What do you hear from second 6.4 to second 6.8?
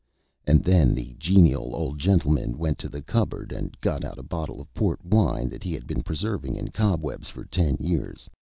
in